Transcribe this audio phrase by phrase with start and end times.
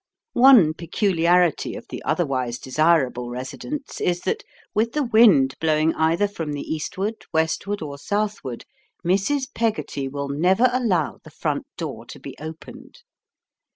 [0.33, 4.41] One peculiarity of the otherwise desirable residence is that,
[4.73, 8.65] with the wind blowing either from the eastward, westward, or southward,
[9.05, 9.47] Mrs.
[9.53, 13.03] Peggotty will never allow the front door to be opened.